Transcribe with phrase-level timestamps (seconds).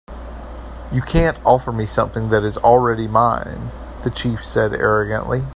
[0.91, 3.69] "You can't offer me something that is already mine,"
[4.03, 5.43] the chief said, arrogantly.